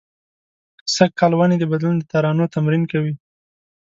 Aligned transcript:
سږ 0.93 1.11
کال 1.19 1.31
ونې 1.35 1.57
د 1.59 1.63
بدلون 1.71 1.95
د 1.97 2.03
ترانو 2.11 2.51
تمرین 2.55 2.83
کوي 2.91 3.13